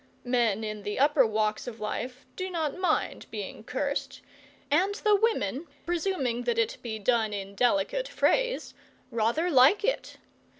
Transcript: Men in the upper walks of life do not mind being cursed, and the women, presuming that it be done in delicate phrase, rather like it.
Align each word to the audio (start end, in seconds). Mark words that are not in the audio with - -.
Men 0.25 0.63
in 0.63 0.81
the 0.81 0.97
upper 0.97 1.27
walks 1.27 1.67
of 1.67 1.79
life 1.79 2.25
do 2.35 2.49
not 2.49 2.75
mind 2.75 3.27
being 3.29 3.63
cursed, 3.63 4.21
and 4.71 4.95
the 4.95 5.15
women, 5.15 5.67
presuming 5.85 6.41
that 6.45 6.57
it 6.57 6.79
be 6.81 6.97
done 6.97 7.33
in 7.33 7.53
delicate 7.53 8.07
phrase, 8.07 8.73
rather 9.11 9.51
like 9.51 9.83
it. 9.83 10.17